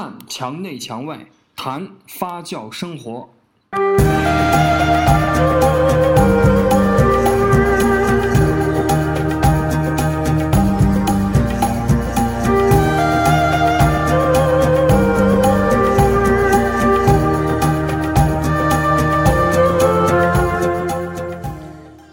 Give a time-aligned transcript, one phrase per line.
[0.00, 3.28] 看墙内墙外，谈发酵生活。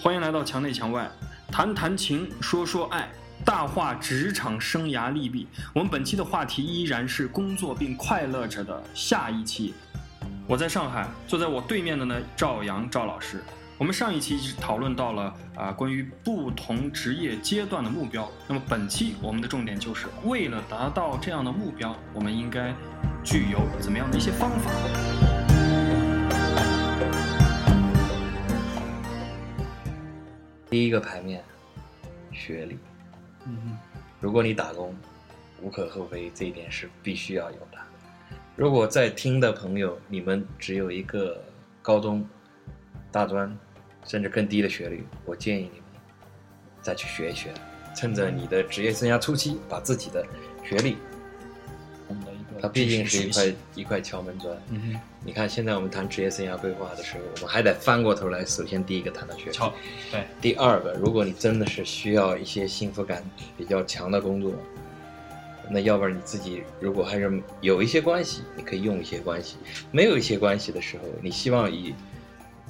[0.03, 1.09] 欢迎来到墙内墙外，
[1.49, 3.09] 谈谈情，说说爱，
[3.57, 5.47] 大话职场生涯利弊。
[5.73, 9.73] 我们本期的话题依然是工作并快乐着的下一期。
[10.47, 13.43] 我在上海，坐在我对面的呢，赵阳赵老师。
[13.79, 18.31] 我们上一期讨论到了啊，关于不同职业阶段的目标。
[18.47, 22.71] 那么本期我们的重点就是为了达到这样的目标，我们应该
[23.23, 24.69] 具有怎么样的一些方法？
[30.69, 31.43] 第一个牌面，
[32.31, 32.77] 学历。
[33.47, 33.77] 嗯
[34.19, 34.95] 如果你打工，
[35.61, 37.77] 无可厚非，这一点是必须要有的。
[38.55, 41.41] 如果在听的朋友，你们只有一个
[41.81, 42.27] 高中、
[43.11, 43.55] 大专，
[44.05, 46.01] 甚至更低的学历，我建议你们
[46.81, 47.53] 再去学一学，
[47.95, 50.25] 趁着你的职业生涯初期，把自己的
[50.63, 50.97] 学历，
[52.61, 54.55] 它毕竟是一块一块敲门砖。
[54.69, 59.57] 嗯哼，你看，现在我们谈职业生涯规划的时候，我们还得翻过头来，首先第一个谈到学历。
[60.11, 63.23] 对，第二个，如果你真的是需要一些幸福感
[63.57, 64.53] 比较强的工作，
[65.69, 69.57] 那要不然你自己如果还是有一些关系，你可以用一些关系；
[69.91, 71.93] 没有一些关系的时候，你希望以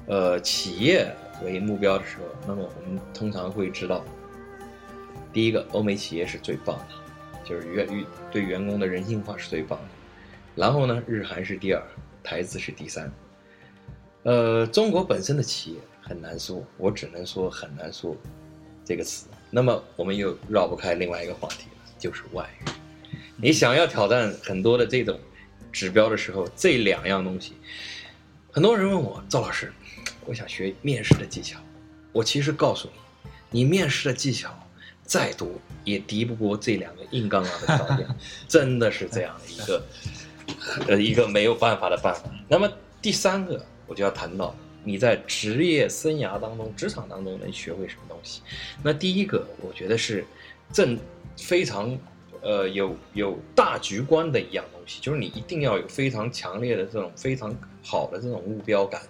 [0.08, 1.08] 呃企业
[1.44, 4.04] 为目标的时候，那么我们通常会知道，
[5.32, 6.96] 第一个，欧美企业是最棒的，
[7.48, 9.86] 就是员员对员工的人性化是最棒的。
[10.56, 11.84] 然后呢，日韩是第二，
[12.24, 13.12] 台资是第三。
[14.24, 18.16] 呃，中国本身的企业很难说，我只能说很难说
[18.84, 19.28] 这个词。
[19.50, 22.70] 那么我们又绕不开另外一个话题了，就是外语。
[23.38, 25.18] 你想要挑战很多的这种
[25.72, 27.54] 指标的时候，这两样东西，
[28.52, 29.72] 很多人问我赵老师，
[30.26, 31.60] 我想学面试的技巧。
[32.12, 32.90] 我其实告诉
[33.52, 34.50] 你，你面试的技巧
[35.08, 35.50] 再多，
[35.86, 38.06] 也敌不过这两个硬杠杠的条件，
[38.48, 39.84] 真的是这样的一个
[40.88, 42.30] 呃一个没有办法的办法。
[42.48, 42.70] 那么
[43.02, 44.54] 第三个，我就要谈到
[44.84, 48.42] 你在职业生涯当中、职场当中能学会什么东西。
[48.84, 50.26] 那第一个，我觉得是
[50.74, 51.00] 正
[51.38, 51.98] 非常
[52.42, 59.02] 呃有有大局观的一样东西，就是你一定要有非常强烈的这种非常好的这种目标感。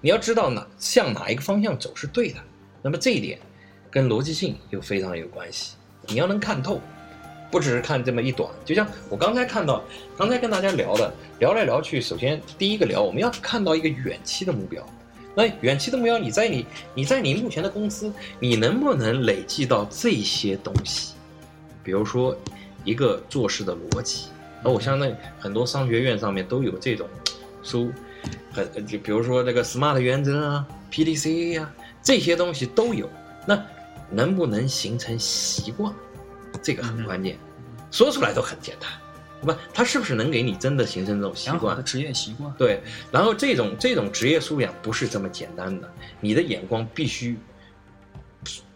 [0.00, 2.38] 你要知道哪向哪一个方向走是对的，
[2.82, 3.38] 那么这一点
[3.92, 5.74] 跟逻辑性又非常有关系。
[6.08, 6.80] 你要能看透，
[7.50, 8.50] 不只是看这么一短。
[8.64, 9.84] 就像我刚才看到，
[10.16, 14.82] 刚才跟大家聊的，聊来聊去，首先第一个聊，我们要看到一个远期的目标。
[15.34, 21.12] 那远期的目标，你在你你在你目前的公司，你能不能累计到这些东西？
[21.84, 22.36] 比如说
[22.84, 24.28] 一个做事的逻辑，
[24.64, 27.06] 那我相信很多商学院上面都有这种
[27.62, 27.92] 书，
[28.52, 33.08] 很就比如说这个 SMART 原则啊、PDCA 呀、这些东西都有。
[33.46, 33.60] 那
[34.12, 35.92] 能不能形成习惯，
[36.62, 37.38] 这个很关键。
[37.90, 38.90] 说出来都很简单，
[39.42, 41.82] 不，他是不是能给你真的形成这种习惯的？
[41.82, 42.52] 职业习惯。
[42.56, 42.80] 对，
[43.10, 47.36] 然后这种这种职业素养不是这么简单的，你的眼光必须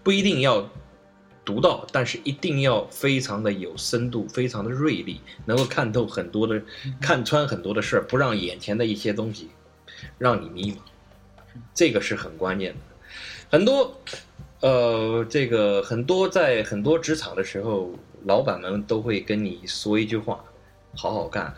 [0.03, 0.69] 不一定要
[1.45, 6.61] 独到，但是一定要非常的有深度，非常的锐利，能够看透很多的，
[7.01, 9.49] 看穿很多的事儿，不让眼前的一些东西
[10.19, 10.77] 让你迷茫，
[11.73, 12.79] 这个是很关键的。
[13.49, 13.99] 很多，
[14.67, 17.93] 呃，这个很多在很多职场的时候，
[18.25, 20.45] 老板们都会跟你说一句话：
[20.93, 21.55] 好好干，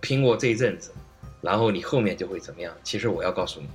[0.00, 0.90] 拼过这一阵子，
[1.40, 2.74] 然后你后面就会怎么样？
[2.82, 3.68] 其实我要告诉你，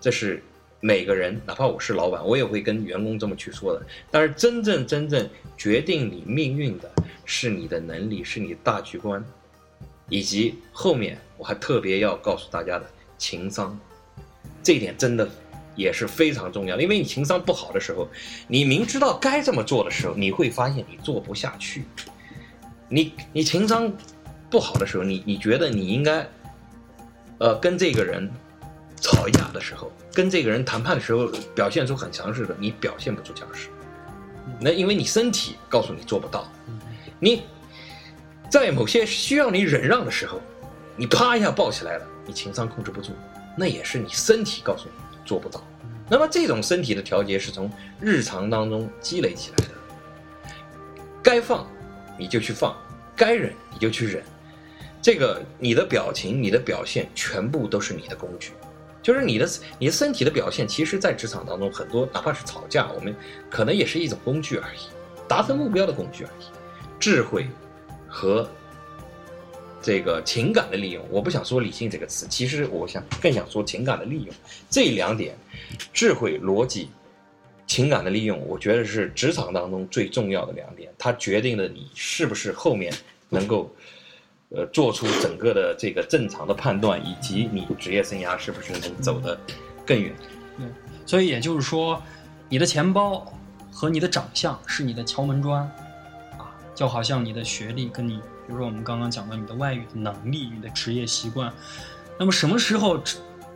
[0.00, 0.42] 这是
[0.80, 3.80] 每个人，哪怕我是老板，我也会跟员工这么去说的。
[4.10, 6.90] 但是真正真正决定你命运的
[7.24, 9.24] 是你的能力，是你大局观，
[10.08, 13.78] 以及后面我还特别要告诉大家的情商，
[14.64, 15.30] 这一点真的
[15.76, 16.82] 也是非常重要的。
[16.82, 18.08] 因为你情商不好的时候，
[18.48, 21.84] 你明知道该这么做的时候，你会发现你做不下去。
[22.88, 23.92] 你你情商
[24.50, 26.26] 不好的时候，你你觉得你应该，
[27.38, 28.30] 呃，跟这个人
[29.00, 33.68] 吵一架的时候，跟这个人谈判的时候，表现出很强势的，你表现不出强势。
[34.60, 36.46] 那因为你身体告诉你做不到，
[37.18, 37.42] 你
[38.48, 40.40] 在某些需要你忍让的时候，
[40.96, 43.10] 你啪一下爆起来了，你情商控制不住，
[43.56, 44.92] 那也是你身体告诉你
[45.26, 45.62] 做不到。
[46.08, 47.70] 那么这种身体的调节是从
[48.00, 50.52] 日常当中积累起来的，
[51.22, 51.66] 该放
[52.16, 52.74] 你就去放，
[53.16, 54.22] 该忍你就去忍。
[55.02, 58.52] 这个你的表情、你的表现，全部都是你的工具，
[59.02, 60.66] 就是你的你的身体的表现。
[60.66, 63.14] 其实，在职场当中，很多哪怕是吵架，我们
[63.50, 64.78] 可能也是一种工具而已，
[65.28, 66.44] 达成目标的工具而已。
[66.98, 67.46] 智慧
[68.08, 68.48] 和
[69.82, 74.34] 这个情感的利用，我不想说理性这个词，其实我想更想说情感的利用。
[74.68, 75.36] 这两点，
[75.92, 76.88] 智慧、逻辑、
[77.66, 82.92] 情感的利用，我觉得是职场当中最重要的两点，它决定了你是不是后面
[83.28, 83.70] 能够，
[84.48, 89.38] 呃，做出整个的这个正常的判断，以及你职业生涯是不是能走得
[89.84, 90.12] 更远。
[90.58, 90.66] 对
[91.04, 92.02] 所以也就是说，
[92.48, 93.24] 你的钱包
[93.70, 95.70] 和你的长相是你的敲门砖，
[96.76, 101.52] 就好像你的学历跟你，比如说我们刚刚讲到你的外语的能力、你的职业习惯，
[102.18, 103.02] 那么什么时候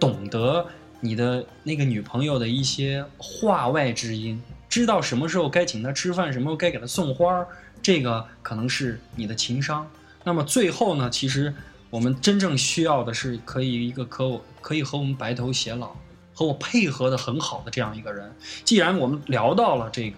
[0.00, 0.66] 懂得
[1.00, 7.46] 你的那个女朋友的一些话外之音，知道什么时候该请她吃饭，什么时候该给她送花儿，
[7.80, 9.86] 这个可能是你的情商。
[10.24, 11.54] 那么最后呢，其实
[11.90, 15.94] 我们真正需要的是可以一个可我可以和我们白头偕老。
[16.32, 18.34] 和我配合的很好的这样一个人，
[18.64, 20.16] 既然我们聊到了这个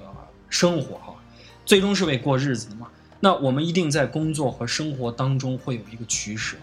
[0.48, 1.16] 生活哈，
[1.64, 2.88] 最终是为过日子的嘛，
[3.20, 6.56] 那我们一定在工作和生活当中会有一个取舍，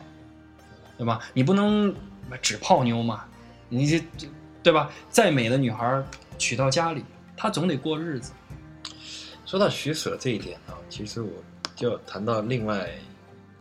[0.97, 1.19] 对吧？
[1.33, 1.93] 你不能
[2.41, 3.25] 只泡妞嘛，
[3.69, 4.03] 你这
[4.61, 4.91] 对吧？
[5.09, 6.03] 再美的女孩
[6.37, 7.03] 娶到家里，
[7.35, 8.31] 她总得过日子。
[9.45, 11.31] 说到取舍这一点啊，其实我
[11.75, 12.89] 就要谈到另外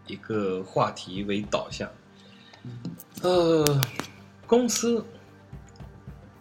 [0.06, 1.88] 一个话题为导向，
[3.22, 3.82] 呃，
[4.46, 5.04] 公司。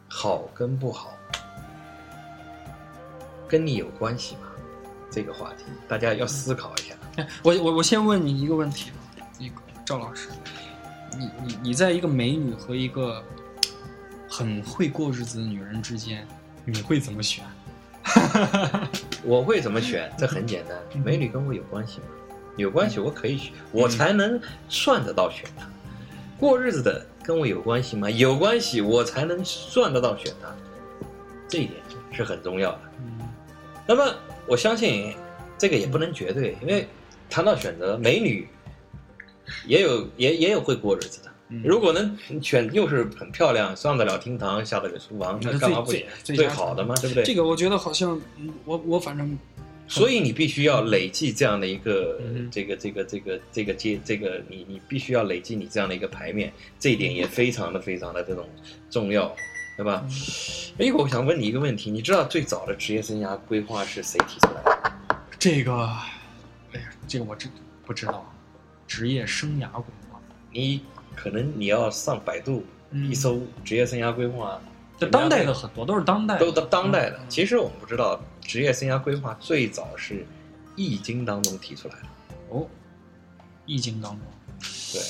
[0.10, 1.14] 好跟不好，
[3.48, 4.47] 跟你有关系吗？
[5.10, 7.28] 这个话题大家要思考一下。
[7.44, 8.98] 我我我先问你一个问题吧，
[9.40, 9.56] 那个
[9.86, 10.30] 赵老师，
[11.18, 13.24] 你你你在一个美女和一个
[14.30, 16.28] 很会过日子的女人之间，
[16.66, 17.44] 你会怎么选？
[19.24, 20.12] 我会怎么选？
[20.18, 22.06] 这很简单， 美女跟我有关系吗？
[22.56, 24.40] 有关系，我可以选，我才能
[24.70, 25.68] 算得到选她。
[26.40, 27.06] 过日子的。
[27.28, 28.10] 跟我有关系吗？
[28.10, 30.48] 有关系，我才能算得到选她，
[31.46, 31.82] 这一点
[32.14, 32.80] 是很重要的。
[33.00, 33.20] 嗯，
[33.86, 34.16] 那么
[34.48, 35.14] 我相信
[35.58, 36.88] 这个也不能绝对，因为
[37.30, 38.48] 谈到选择，美女
[39.66, 41.32] 也有也也有会过日子的。
[41.64, 46.96] 如果能选又是很漂亮，上得了厅堂，下得了厨房，那干嘛不选最好的嘛？
[46.96, 47.24] 对不对？
[47.24, 48.20] 这个我觉得好像
[48.66, 49.38] 我我反正。
[49.90, 52.20] 所以你必须要累计这样的一个
[52.52, 58.46] 这个这个这个这个阶这个你你必须要累积你这样的一个牌面，这一点也非常的非常的这种
[58.90, 59.34] 重要，
[59.78, 60.04] 对吧？
[60.80, 64.92] 哎，我想问你一个问题，你知道最早的职业生涯规划是谁提出来的？
[65.38, 65.72] 这个，
[66.74, 67.52] 哎呀，这个我真
[67.86, 68.26] 不知道？
[68.88, 70.20] 职业生涯规划，
[70.52, 70.82] 你
[71.16, 74.60] 可能你要上百度一搜职业生涯规划。
[74.98, 77.20] 这当代的很多都是当代，都当当代的。
[77.30, 80.16] 其实我们不知道，职业生涯规划最早是
[80.76, 82.02] 《易经》当中提出来的。
[82.50, 82.62] 哦，
[83.68, 84.22] 《易经》当中，
[84.92, 85.02] 对，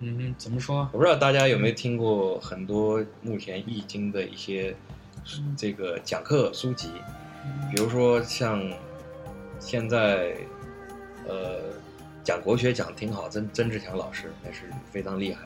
[0.00, 0.88] 嗯，怎么说？
[0.92, 4.74] 我不知道大家有没有听过很多目前《易经》的一些
[5.56, 6.90] 这个讲课书籍，
[7.70, 8.62] 比如说像
[9.58, 10.36] 现在
[11.26, 11.60] 呃
[12.22, 15.40] 讲国学讲挺好，曾曾志强老师那是非常厉害。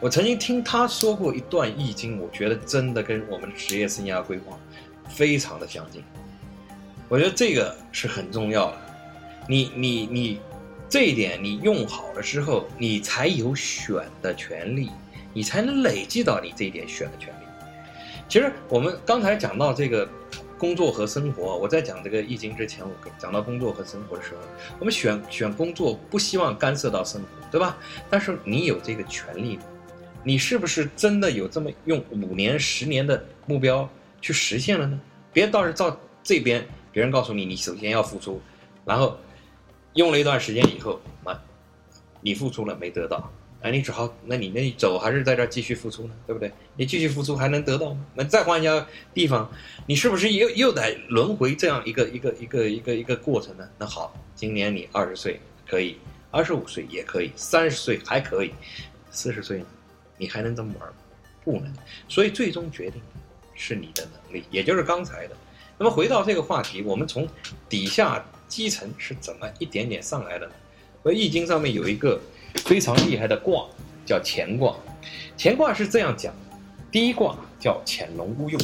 [0.00, 4.58] 我曾经听他说过一段《易经》，我觉得真的跟我们的职业生涯规划
[5.08, 6.02] 非常的相近。
[7.08, 8.78] 我觉得这个是很重要的。
[9.48, 10.40] 你你你，
[10.88, 14.90] 这一点你用好了之后，你才有选的权利，
[15.32, 17.44] 你才能累积到你这一点选的权利。
[18.28, 20.08] 其实我们刚才讲到这个
[20.56, 24.40] 工作和生活，我在讲这个《易经》之前，我讲到工作和生活的时候，
[24.78, 27.76] 我们选选工作不希望干涉到生活，对吧？
[28.08, 29.58] 但是你有这个权利。
[30.26, 33.86] 你是不是真的有这么用五年、十年的目标
[34.22, 34.98] 去实现了呢？
[35.34, 38.40] 别到时候照这边，别人告诉你，你首先要付出，
[38.86, 39.18] 然后
[39.94, 41.40] 用了一段时间以后，啊，
[42.20, 43.30] 你付出了没得到，
[43.62, 46.14] 哎，你只好，那你那你走还是在这儿继续付出呢？
[46.26, 46.52] 对不对？
[46.76, 48.04] 你继续付出还能得到吗？
[48.14, 49.50] 那再换一家地方，
[49.86, 53.68] 你是不是又又得轮回这样一个一个一个一个一个过程呢？
[53.78, 55.96] 那好，今年你二十岁可以，
[56.30, 58.52] 二十五岁也可以，三十岁还可以，
[59.10, 59.66] 四十岁呢？
[60.18, 60.94] 你还能这么玩吗？
[61.44, 61.72] 不能。
[62.08, 63.00] 所以最终决定
[63.54, 65.36] 是你的能力，也就是刚才的。
[65.78, 67.28] 那么回到这个话题，我们从
[67.68, 70.52] 底下基层是怎么一点点上来的呢？
[71.12, 72.18] 《易经》上面有一个
[72.54, 73.66] 非常厉害的卦，
[74.06, 74.74] 叫乾卦。
[75.36, 76.32] 乾卦是这样讲：
[76.90, 78.60] 第一卦叫潜龙勿用。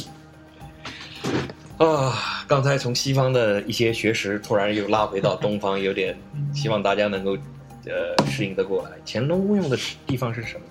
[1.77, 6.17] 啊，刚才从西方的一些学识，突然又拉回到东方，有点
[6.53, 7.37] 希望大家能够
[7.85, 8.91] 呃适应得过来。
[9.03, 10.65] 潜龙勿用的地方是什么？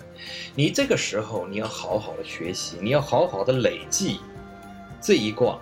[0.54, 4.20] 你这个时候你要好好的学习，你要好好的累计，
[5.00, 5.58] 这一卦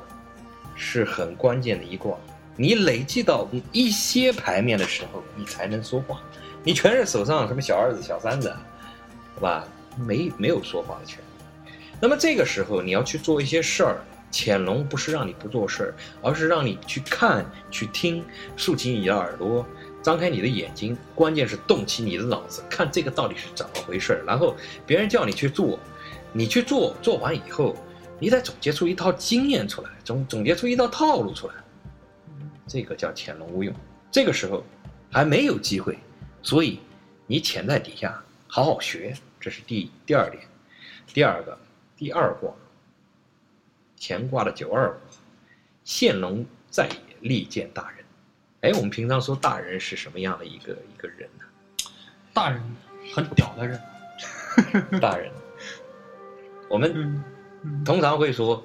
[0.74, 2.16] 是很关键的一卦。
[2.60, 6.20] 你累计到一些牌面的时候，你才能说话。
[6.64, 8.52] 你全是手上什么小二子、小三子，
[9.36, 9.64] 对吧？
[9.96, 11.72] 没没有说话的权利。
[12.00, 14.00] 那么这个时候你要去做一些事儿，
[14.32, 18.24] 潜龙不是让你不做事儿，而是让你去看、去听，
[18.56, 19.64] 竖起你的耳朵，
[20.02, 24.24] 张开你的眼睛，关键是动起你的脑子，看这个到底是怎么回事儿。
[24.26, 25.78] 然后别人叫你去做，
[26.32, 27.76] 你去做，做完以后，
[28.18, 31.54] 你再总结出一套经验出来，总总结出一套套路出来，
[32.68, 33.74] 这个叫潜龙勿用。
[34.12, 34.62] 这个时候
[35.10, 35.98] 还没有机会，
[36.42, 36.78] 所以
[37.26, 40.42] 你潜在底下好好学，这是第第二点。
[41.12, 41.58] 第二个，
[41.96, 42.52] 第二卦，
[43.98, 44.98] 乾卦的九二卦，
[45.82, 48.04] 现龙在也，利见大人。
[48.60, 51.44] 哎，我们平常说大人是什么样的一个一个人呢？
[52.34, 52.62] 大人
[53.14, 53.80] 很屌的人，
[55.00, 55.32] 大人，
[56.68, 57.24] 我们
[57.84, 58.62] 通常会说，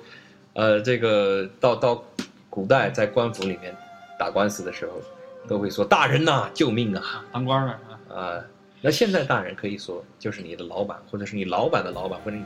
[0.54, 2.04] 呃，这个到到
[2.50, 3.74] 古代在官府里面
[4.24, 5.02] 打官司的时候，
[5.50, 7.04] 都会说大人呐、救命啊！
[7.04, 8.46] 啊，当官的啊，啊，
[8.80, 12.46] 那现在大人可以说就是你的老板，或者是你老板的老板，或者你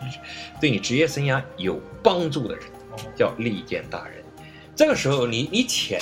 [0.59, 4.23] 对你职业生涯有帮助的人，哦叫利剑大人。
[4.75, 6.01] 这个时候你你潜，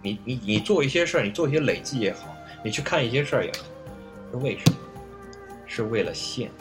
[0.00, 3.64] 你你你做一些事儿，你做一些累积也好，你去看一些事儿也好，
[4.30, 4.78] 是为什么？
[5.66, 6.52] 是为了现，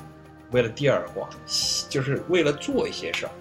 [0.50, 1.30] 为了第二卦，
[1.88, 3.32] 就是为了做一些事儿。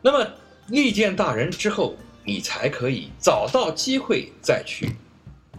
[0.00, 0.26] 那么
[0.68, 4.90] 利剑大人之后，你才可以找到机会再去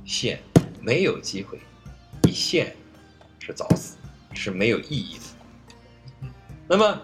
[0.03, 0.39] 现，
[0.81, 1.59] 没有机会，
[2.23, 2.75] 你现
[3.39, 3.97] 是找死，
[4.33, 6.29] 是没有意义的。
[6.67, 6.99] 那么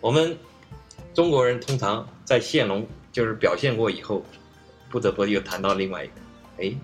[0.00, 0.36] 我们
[1.12, 4.24] 中国人通常在现龙就是表现过以后，
[4.88, 6.14] 不得不又谈到另外一个，
[6.58, 6.74] 哎，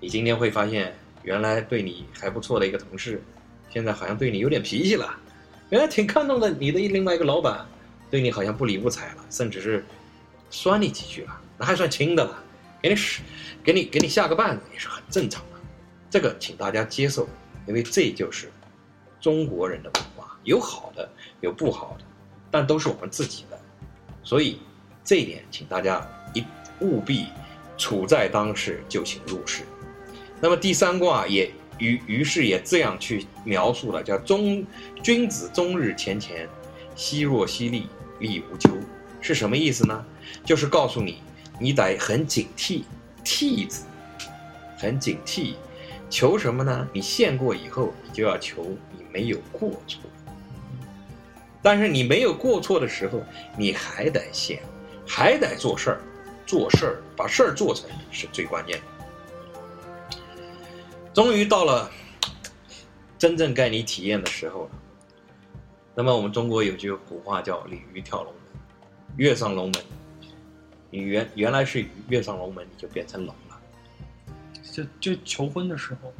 [0.00, 3.22] 你今天会发现，原来对你还不错的一个同事，
[3.68, 5.14] 现在好像对你有点脾气了，
[5.68, 7.66] 原来挺看重的你的另外一个老板，
[8.10, 9.84] 对你好像不理不睬了，甚至是
[10.52, 12.44] 酸你几句了，那还算轻的了，
[12.82, 13.22] 给你使，
[13.64, 15.58] 给你给你下个绊子也是很正常的，
[16.10, 17.26] 这个请大家接受，
[17.66, 18.52] 因为这就是
[19.18, 21.08] 中国人的文化，有好的，
[21.40, 22.04] 有不好的，
[22.50, 23.58] 但都是我们自己的，
[24.22, 24.60] 所以
[25.02, 26.44] 这一点请大家一
[26.80, 27.28] 务必
[27.78, 29.62] 处在当时就请入世。
[30.38, 34.66] 那么第三卦也于于是也这样去描述了，叫终
[35.02, 36.46] 君子终日乾乾，
[36.94, 38.70] 惜若惜利，利无咎，
[39.22, 40.04] 是什么意思呢？
[40.44, 41.22] 就是告诉你，
[41.58, 42.82] 你得很警惕，
[43.24, 43.84] 替字，
[44.78, 45.54] 很警惕，
[46.10, 46.88] 求什么呢？
[46.92, 48.64] 你现过以后，你就要求
[48.96, 50.00] 你没有过错。
[51.62, 53.22] 但是你没有过错的时候，
[53.56, 54.60] 你还得现，
[55.06, 56.00] 还得做事儿，
[56.44, 58.84] 做事儿把事儿做成是最关键的。
[61.14, 61.90] 终于到了
[63.18, 64.70] 真正该你体验的时候了。
[65.94, 68.42] 那么我们中国有句古话叫“鲤鱼跳龙门”，
[69.16, 69.74] 跃上龙门，
[70.92, 73.58] 你原原来是鱼，跃上龙门你就变成龙了。
[74.70, 76.12] 就就求婚的时候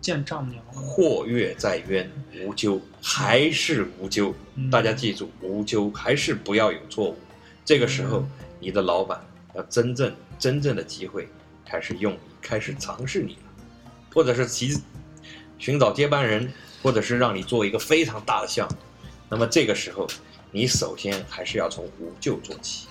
[0.00, 2.08] 见丈母娘了，或跃在渊，
[2.44, 4.32] 无咎，还是无咎。
[4.54, 7.18] 嗯大家记住，无咎还是不要有错误。
[7.64, 8.30] 这个时候嗯，
[8.60, 9.20] 你的老板
[9.56, 11.28] 要真正真正的机会
[11.66, 14.78] 开始用你，开始尝试你了，或者是其
[15.58, 16.52] 寻找接班人，
[16.84, 18.76] 或者是让你做一个非常大的项目。
[19.28, 20.06] 那么这个时候，
[20.52, 22.86] 你首先还是要从无咎做起，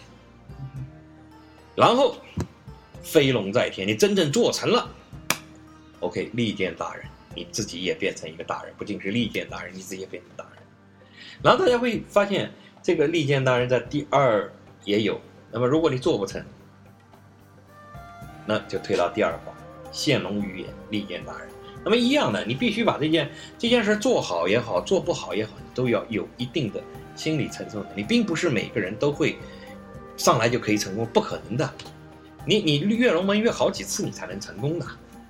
[1.76, 2.16] 然后
[3.02, 4.90] 飞龙在天，你真正做成了。
[6.00, 10.64] OK，利剑大人，你自己也变成一个大人，不仅是利剑大人，你自己也变成大人。
[11.42, 12.52] 然后大家会发现，
[12.82, 14.52] 这个利剑大人在第二
[14.86, 15.20] 也有。
[15.52, 16.44] 那么如果你做不成，
[18.46, 19.54] 那就推到第二话，
[19.92, 21.48] 现龙于眼，利剑大人。
[21.84, 26.82] 那么一样的，你必须把这件这件事做好也好，做不好也好，你都要有一定的
[27.16, 29.38] 心理承受能力，并不是每个人都会
[30.24, 31.70] 上来就可以成功，不可能的。
[32.46, 34.86] 你你跃龙门跃好几次，你才能成功的。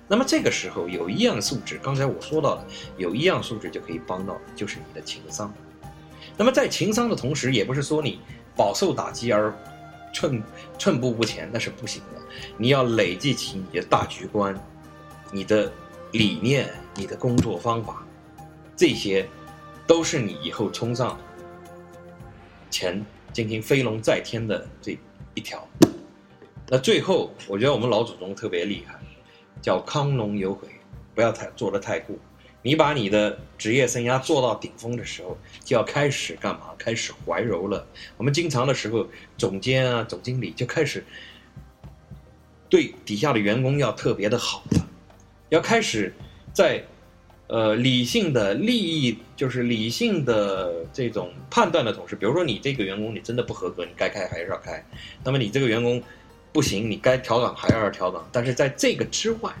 [0.06, 2.64] 那么这个时候有一样素质，刚才我说到了，
[2.96, 5.52] 有一样素质就可以帮到，就是你的情商。
[6.36, 8.20] 那么在情商的同时，也不是说你
[8.56, 9.52] 饱受打击而
[10.12, 10.40] 寸
[10.78, 12.22] 寸步不前，那是不行的。
[12.56, 14.56] 你要累积起你的大局观、
[15.32, 15.72] 你的
[16.12, 18.06] 理念、你的工作方法，
[18.76, 19.28] 这些
[19.88, 21.18] 都是你以后冲上
[22.70, 24.96] 前进行飞龙在天的这
[25.34, 25.68] 一条。
[26.68, 28.94] 那最后，我觉得我们老祖宗特别厉害，
[29.60, 30.68] 叫康龙有悔，
[31.14, 32.16] 不要太做得太过。
[32.62, 36.70] 你把你的职业生涯做到顶峰的时候，就要开始干嘛？
[36.78, 37.86] 开始怀柔了。
[38.16, 41.04] 我们经常的时候，总监啊、总经理就开始
[42.70, 44.88] 对底下的员工要特别的好了，
[45.50, 46.14] 要开始
[46.54, 46.82] 在
[47.46, 54.84] 呃理性的利益，就是理性的这种判断的同时，比如说你这个员工你真的不合格，你该开还是要开。
[55.22, 56.02] 那么你这个员工
[56.52, 58.26] 不行，你该调岗还是要调岗。
[58.32, 59.52] 但是在这个之外，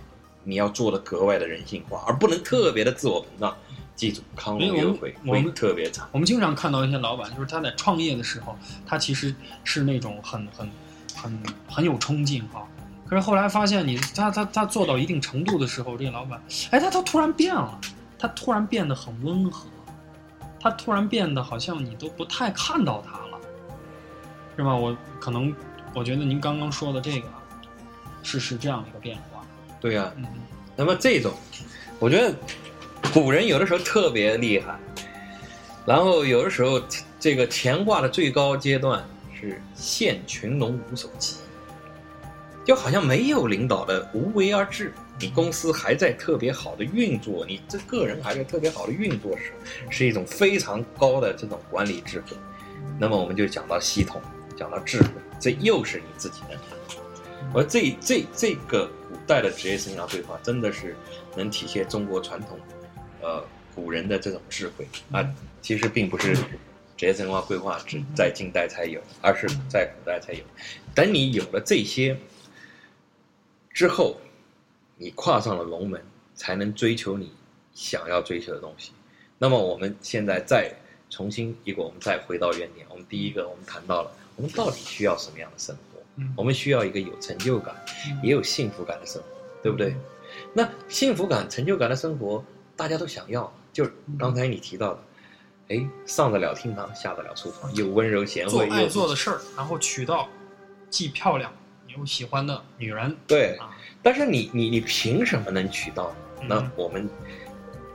[0.42, 3.56] 你要做的格外的人性化，而不能特别的自我膨胀。
[3.96, 6.04] 记住，康龙有悔会因为我们特别惨。
[6.10, 10.68] 我们经常看到一些老板，就是他在创业的时候，他其实是那种很很
[11.14, 12.66] 很很有冲劲哈，
[13.06, 17.78] 可是后来发现你他他他做到一定程度的时候，这个老板，哎，他他突然变了，
[18.18, 19.66] 他突然变得很温和，
[20.58, 23.38] 他突然变得好像你都不太看到他了，
[24.56, 24.74] 是吧？
[24.74, 25.54] 我可能
[25.94, 27.28] 我觉得您刚刚说的这个
[28.22, 29.44] 是是这样的一个变化。
[29.80, 30.24] 对呀、嗯
[30.76, 31.32] 那么这种，
[32.00, 32.34] 我觉得
[33.12, 34.76] 古人有的时候特别厉害，
[35.86, 36.82] 然后有的时候
[37.20, 39.04] 这个乾卦的最高阶段
[39.38, 41.36] 是现群龙无首级，
[42.64, 49.52] 就好像没有领导的无为而治，你公司还在特别好的运作，你这个人还在特别好的运作时，
[49.90, 52.36] 是一种非常高的这种管理智慧。
[52.98, 54.20] 那么我们就讲到系统，
[54.56, 56.58] 讲到智慧，这又是你自己的。
[57.52, 60.96] 而这这这个古代的职业生涯规划，真的是
[61.36, 62.58] 能体现中国传统，
[63.20, 63.44] 呃，
[63.74, 65.24] 古人的这种智慧啊。
[65.60, 66.34] 其实并不是
[66.96, 70.40] 职业生涯规划只在近代才有，而是在古代才有。
[70.94, 72.16] 等你有了这些
[73.74, 74.16] 之后，
[74.96, 76.00] 你跨上了龙门，
[76.34, 77.32] 才能追求你
[77.74, 78.92] 想要追求的东西。
[79.36, 80.72] 那么我们现在再
[81.10, 82.86] 重新一个，我们再回到原点。
[82.88, 86.00] 我们第一个，我们谈到了我们到底需要什么样的生活？
[86.16, 87.74] 嗯我们需要一个有成就感，
[88.22, 89.28] 也有幸福感的生活，
[89.60, 89.96] 对不对？
[90.52, 92.44] 那幸福感、成就感的生活，
[92.76, 93.52] 大家都想要。
[93.72, 93.84] 就
[94.16, 95.00] 刚才你提到的，
[95.70, 100.28] 哎，上得了厅堂，下得了厨房，又温柔贤惠，做爱做的事儿，然后娶到
[100.88, 101.52] 既漂亮
[101.96, 103.56] 又喜欢的女人对。
[103.56, 103.70] 啊。
[104.02, 106.14] 但是你你你凭什么能娶到
[106.46, 107.08] 那我们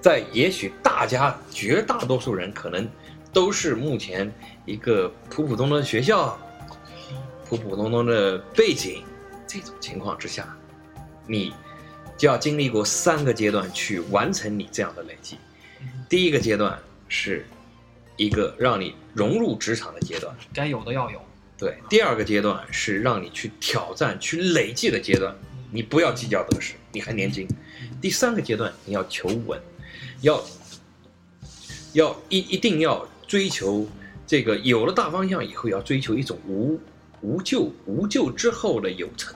[0.02, 2.90] 在也许大家绝大多数人可能
[3.32, 4.34] 都是目前
[4.66, 6.36] 一个普普通通的学校，
[7.46, 9.04] 普普通通的背景，
[9.46, 10.58] 这种情况之下，
[11.28, 11.54] 你
[12.18, 15.38] 就要经历过三个阶段去完成你这样的累积。
[16.10, 17.46] 第一个阶段是
[18.18, 21.22] 一个让你融入职场的阶段，该有的要有。
[21.60, 21.78] 对。
[21.90, 25.36] 第二个阶段是让你去挑战、去累计的阶段，
[25.72, 27.48] 你不要计较得失，你还年轻。
[28.02, 29.62] 第三个阶段你要求稳，
[30.22, 30.42] 要
[31.94, 33.86] 要一一定要追求
[34.26, 36.80] 这个有了大方向以后，要追求一种无
[37.22, 39.36] 无救无救之后的有成。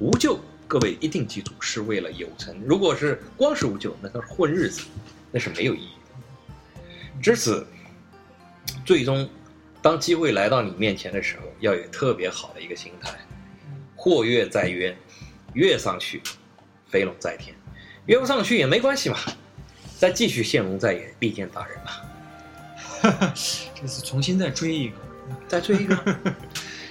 [0.00, 2.56] 无救，各位一定记住，是为了有成。
[2.64, 4.82] 如果是光是无救，那都是混日子，
[5.30, 6.82] 那是没有意义的。
[7.20, 7.66] 至此，
[8.84, 9.28] 最终
[9.80, 13.12] 当机会来到你面前的时候，要有特别好的一个心态，
[13.96, 14.96] 或跃在渊，
[15.54, 16.20] 跃上去，
[16.88, 17.54] 飞龙在天；
[18.06, 19.16] 跃不上去也没关系嘛，
[19.96, 23.32] 再继续现龙在野，利见大人嘛，
[23.80, 24.96] 这次重新再追一个，
[25.46, 26.16] 再追一个，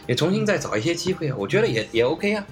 [0.08, 2.46] 也重新再找一些机会啊，我觉得也也 OK 啊。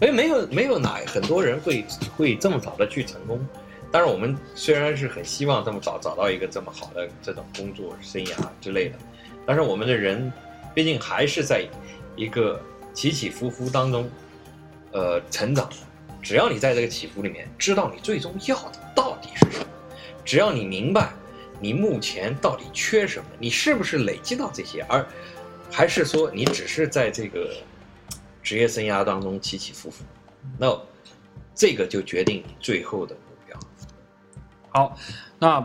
[0.00, 3.46] 所以没有没有哪很多人会会这么早的去成功。
[3.94, 8.98] 当然，我们虽然是很希望这么早找到一个这么好的这种工作生涯之类的，
[9.46, 10.32] 但是我们的人
[10.74, 11.64] 毕竟还是在
[12.16, 12.60] 一个
[12.92, 14.10] 起起伏伏当中，
[14.90, 15.70] 呃，成长。
[16.20, 19.66] 只要你在这个起伏里面知道你最终要的到底是什么，
[20.24, 21.12] 只要你明白
[21.60, 25.06] 你目前到底缺什么，你是不是累积到这些，而
[25.70, 27.48] 还是说你只是在这个
[28.42, 30.02] 职业生涯当中起起伏伏，
[30.58, 30.76] 那
[31.54, 33.14] 这个就决定你最后的。
[34.76, 34.96] 好，
[35.38, 35.64] 那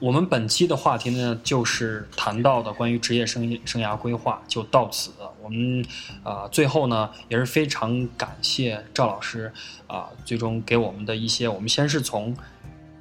[0.00, 5.10] 我们本期的话题呢，就是谈到的关于职业生涯生涯规划，就到此。
[5.42, 5.84] 我们
[6.22, 9.52] 啊、最后呢，也是非常感谢赵老师
[9.86, 12.34] 啊、最终给我们的一些，我们先是从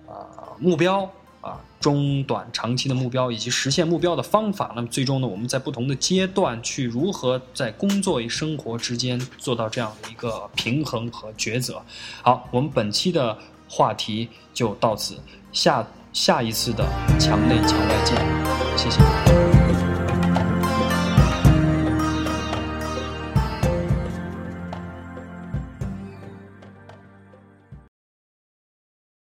[0.06, 11.82] 啊、目标啊、中短长期的目标以及实现目标的方法，那么最终呢，我们在不同的阶段去如何在工作与生活之间做到这样的一个平衡和抉择。
[12.22, 13.38] 好，我们本期的
[13.70, 15.18] 话题就到此，
[15.56, 16.86] 下下一次的
[17.18, 18.16] 墙内墙外见，
[18.78, 19.45] 谢谢。